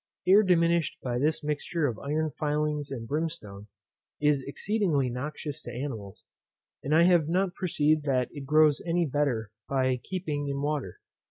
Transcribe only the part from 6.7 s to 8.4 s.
and I have not perceived that